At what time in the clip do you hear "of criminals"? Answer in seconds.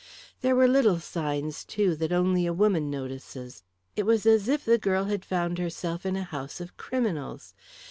6.59-7.53